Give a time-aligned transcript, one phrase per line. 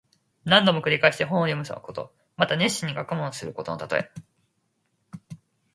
[0.45, 2.11] 何度も繰り返して本を読むこと。
[2.35, 4.11] また熱心に学問することのたとえ。